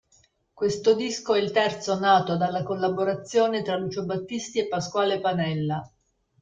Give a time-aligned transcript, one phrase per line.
[0.51, 5.87] Questo disco è il terzo nato dalla collaborazione tra Lucio Battisti e Pasquale Panella.